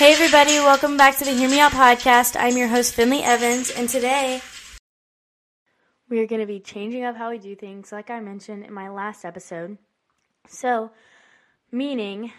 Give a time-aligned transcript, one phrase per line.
[0.00, 2.34] Hey, everybody, welcome back to the Hear Me Out podcast.
[2.34, 4.40] I'm your host, Finley Evans, and today
[6.08, 8.72] we are going to be changing up how we do things, like I mentioned in
[8.72, 9.76] my last episode.
[10.48, 10.90] So,
[11.70, 12.32] meaning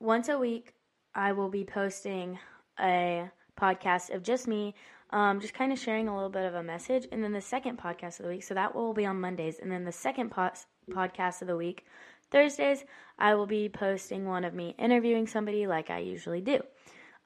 [0.00, 0.72] once a week,
[1.14, 2.38] I will be posting
[2.80, 3.30] a
[3.60, 4.74] podcast of just me,
[5.10, 7.76] um, just kind of sharing a little bit of a message, and then the second
[7.76, 10.52] podcast of the week, so that will be on Mondays, and then the second po-
[10.88, 11.84] podcast of the week,
[12.30, 12.82] Thursdays,
[13.18, 16.62] I will be posting one of me interviewing somebody like I usually do.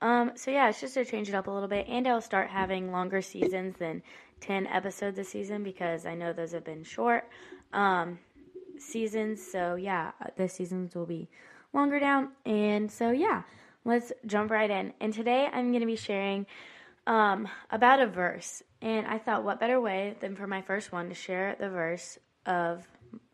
[0.01, 2.51] Um, so yeah, it's just to change it up a little bit, and I'll start
[2.51, 4.03] having longer seasons than
[4.41, 7.29] 10 episodes a season because I know those have been short
[7.73, 8.19] um,
[8.79, 9.45] seasons.
[9.45, 11.29] So yeah, the seasons will be
[11.73, 13.43] longer down, and so yeah,
[13.85, 14.93] let's jump right in.
[15.01, 16.47] And today I'm going to be sharing
[17.07, 21.09] um, about a verse, and I thought, what better way than for my first one
[21.09, 22.87] to share the verse of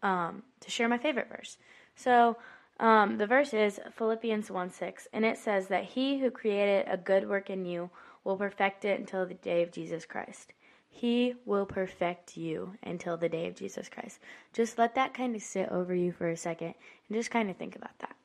[0.02, 1.58] um, to share my favorite verse.
[1.96, 2.36] So
[2.80, 6.96] um, the verse is Philippians 1 6, and it says that he who created a
[6.96, 7.90] good work in you
[8.24, 10.52] will perfect it until the day of Jesus Christ.
[10.88, 14.20] He will perfect you until the day of Jesus Christ.
[14.52, 16.74] Just let that kind of sit over you for a second
[17.08, 18.16] and just kind of think about that.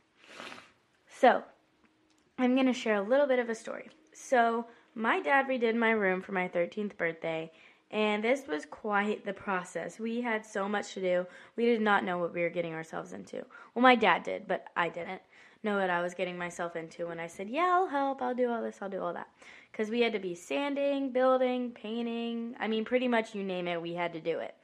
[1.19, 1.43] So,
[2.37, 3.89] I'm going to share a little bit of a story.
[4.13, 7.51] So, my dad redid my room for my 13th birthday,
[7.91, 9.99] and this was quite the process.
[9.99, 11.25] We had so much to do.
[11.55, 13.45] We did not know what we were getting ourselves into.
[13.73, 15.21] Well, my dad did, but I didn't
[15.63, 18.21] know what I was getting myself into when I said, Yeah, I'll help.
[18.21, 18.77] I'll do all this.
[18.81, 19.29] I'll do all that.
[19.71, 22.55] Because we had to be sanding, building, painting.
[22.59, 24.55] I mean, pretty much you name it, we had to do it.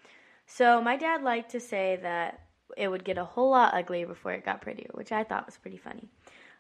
[0.46, 2.42] So my dad liked to say that
[2.78, 5.58] it would get a whole lot uglier before it got prettier, which I thought was
[5.58, 6.10] pretty funny.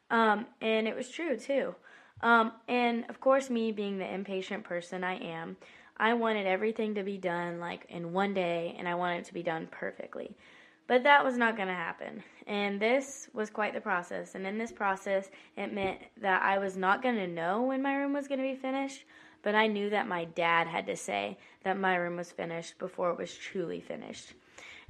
[0.09, 1.75] Um, and it was true, too.
[2.21, 5.57] Um, and of course, me being the impatient person I am,
[5.97, 9.33] I wanted everything to be done like in one day and I wanted it to
[9.33, 10.35] be done perfectly.
[10.87, 12.23] But that was not going to happen.
[12.45, 14.35] And this was quite the process.
[14.35, 17.95] And in this process, it meant that I was not going to know when my
[17.95, 19.03] room was going to be finished,
[19.41, 23.09] but I knew that my dad had to say that my room was finished before
[23.09, 24.33] it was truly finished.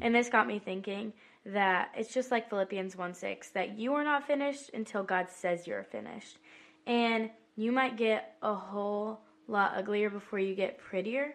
[0.01, 1.13] And this got me thinking
[1.46, 5.68] that it's just like Philippians 1 6, that you are not finished until God says
[5.68, 6.40] you're finished.
[6.85, 11.33] And you might get a whole lot uglier before you get prettier.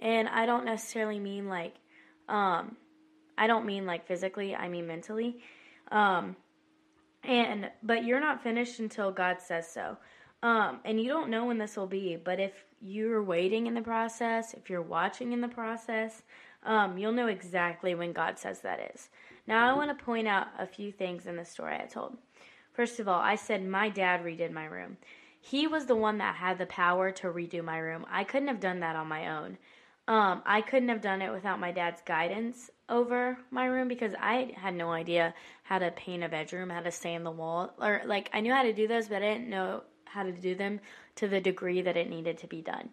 [0.00, 1.74] And I don't necessarily mean like,
[2.28, 2.76] um,
[3.38, 5.38] I don't mean like physically, I mean mentally.
[5.90, 6.36] Um,
[7.24, 9.96] and, but you're not finished until God says so.
[10.42, 13.82] Um, and you don't know when this will be, but if you're waiting in the
[13.82, 16.22] process, if you're watching in the process,
[16.64, 19.08] um, you'll know exactly when God says that is.
[19.46, 22.16] Now, I want to point out a few things in the story I told.
[22.72, 24.96] First of all, I said my dad redid my room.
[25.44, 28.06] He was the one that had the power to redo my room.
[28.08, 29.58] I couldn't have done that on my own.
[30.06, 34.52] Um, I couldn't have done it without my dad's guidance over my room because I
[34.56, 38.30] had no idea how to paint a bedroom, how to stain the wall, or like
[38.32, 40.78] I knew how to do those, but I didn't know how to do them
[41.16, 42.90] to the degree that it needed to be done.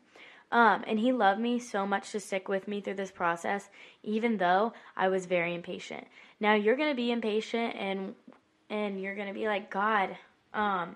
[0.52, 3.70] Um, and he loved me so much to stick with me through this process,
[4.02, 6.08] even though I was very impatient.
[6.40, 8.16] Now you're gonna be impatient and
[8.72, 10.18] and you're gonna be like, God,
[10.54, 10.96] um,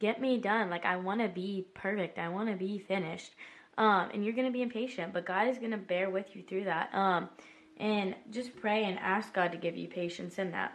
[0.00, 0.70] get me done.
[0.70, 2.18] Like I want to be perfect.
[2.18, 3.32] I want to be finished.
[3.78, 6.92] Um, and you're gonna be impatient, but God is gonna bear with you through that.
[6.92, 7.28] Um,
[7.78, 10.72] and just pray and ask God to give you patience in that.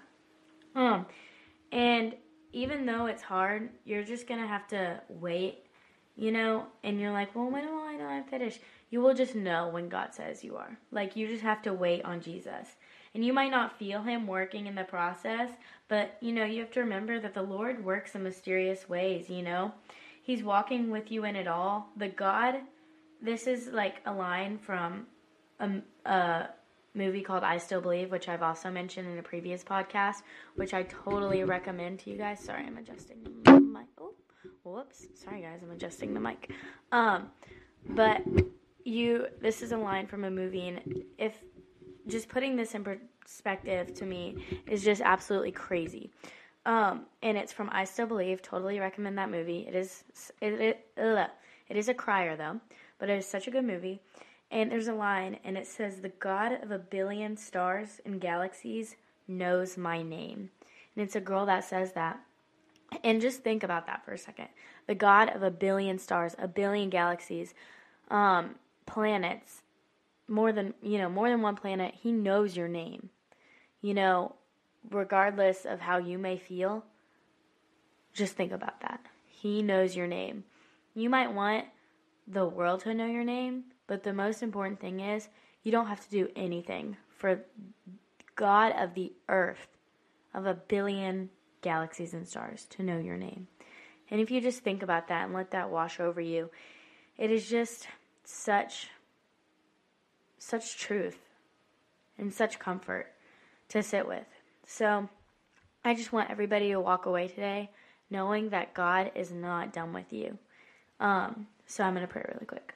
[0.76, 1.06] Um,
[1.72, 2.16] and
[2.54, 5.66] even though it's hard, you're just gonna have to wait,
[6.16, 6.66] you know.
[6.84, 8.60] And you're like, well, when will I know I'm finished?
[8.90, 10.78] You will just know when God says you are.
[10.92, 12.76] Like you just have to wait on Jesus.
[13.16, 15.50] And you might not feel him working in the process,
[15.88, 19.42] but you know, you have to remember that the Lord works in mysterious ways, you
[19.42, 19.72] know.
[20.22, 21.88] He's walking with you in it all.
[21.96, 22.56] The God,
[23.22, 25.08] this is like a line from
[25.62, 26.50] a, a
[26.94, 30.24] movie called I Still Believe, which I've also mentioned in a previous podcast,
[30.56, 32.42] which I totally recommend to you guys.
[32.42, 33.86] Sorry, I'm adjusting the mic.
[33.98, 34.14] Oh,
[34.64, 35.06] whoops.
[35.14, 36.52] Sorry, guys, I'm adjusting the mic.
[36.92, 37.30] Um,
[37.92, 38.24] but
[38.84, 41.36] you, this is a line from a movie, and if
[42.08, 46.12] just putting this in perspective to me is just absolutely crazy.
[46.66, 48.42] Um, and it's from I Still Believe.
[48.42, 49.66] Totally recommend that movie.
[49.68, 50.04] It is
[50.42, 52.60] it it, it is a crier though,
[52.98, 54.02] but it is such a good movie.
[54.52, 58.96] And there's a line, and it says, "The God of a billion stars and galaxies
[59.28, 60.50] knows my name."
[60.96, 62.20] And it's a girl that says that.
[63.04, 64.48] And just think about that for a second.
[64.88, 67.54] The God of a billion stars, a billion galaxies,
[68.10, 69.64] um, planets,
[70.28, 73.10] more than you know more than one planet he knows your name.
[73.82, 74.36] You know
[74.92, 76.86] regardless of how you may feel
[78.14, 79.02] just think about that.
[79.26, 80.44] He knows your name.
[80.94, 81.66] You might want
[82.28, 85.28] the world to know your name but the most important thing is
[85.64, 87.42] you don't have to do anything for
[88.36, 89.68] god of the earth
[90.34, 91.30] of a billion
[91.66, 93.48] galaxies and stars to know your name.
[94.12, 96.52] And if you just think about that and let that wash over you,
[97.18, 97.88] it is just
[98.24, 98.90] such
[100.46, 101.18] such truth
[102.18, 103.08] and such comfort
[103.70, 104.28] to sit with.
[104.68, 105.10] So,
[105.84, 107.70] I just want everybody to walk away today
[108.10, 110.38] knowing that God is not done with you.
[111.00, 112.74] Um, so I'm going to pray really quick.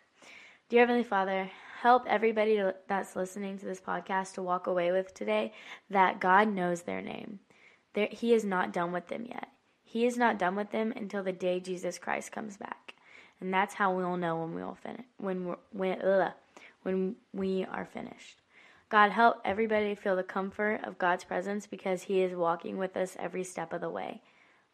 [0.70, 1.50] Dear Heavenly Father,
[1.82, 5.54] help everybody that's listening to this podcast to walk away with today
[5.90, 7.40] that God knows their name.
[7.94, 9.50] There, he is not done with them yet.
[9.84, 12.94] He is not done with them until the day Jesus Christ comes back,
[13.42, 16.34] and that's how we'll know when we will finish when we're, when ugh,
[16.84, 18.42] when we are finished.
[18.90, 23.16] God help everybody feel the comfort of God's presence because He is walking with us
[23.20, 24.22] every step of the way.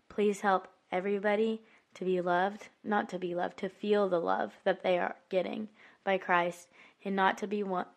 [0.07, 1.61] Please help everybody
[1.95, 5.67] to be loved, not to be loved, to feel the love that they are getting
[6.03, 6.69] by Christ,
[7.03, 7.87] and not to be want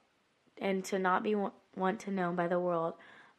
[0.61, 2.95] and to not be want, to known by the world,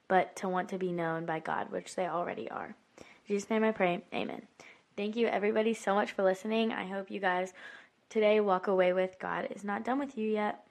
[0.08, 2.76] but to want to be known by God, which they already are.
[2.98, 4.04] In Jesus' name I pray.
[4.14, 4.44] Amen.
[4.96, 6.72] Thank you, everybody, so much for listening.
[6.72, 7.54] I hope you guys
[8.10, 10.66] today walk away with God is not done with you yet.